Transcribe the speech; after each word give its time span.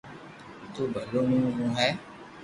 تو 0.73 0.81
ڀلو 0.93 1.21
مون 1.27 1.39
نو 1.41 1.49
مون 1.57 1.69